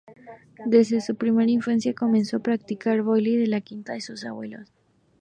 [0.65, 4.67] Desde su primera infancia comenzó a practicar volley en la quinta de sus abuelos.